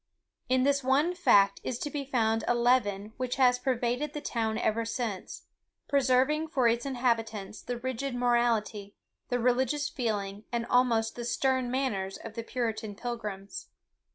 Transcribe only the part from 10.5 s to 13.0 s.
and almost the stern manners of the Puritan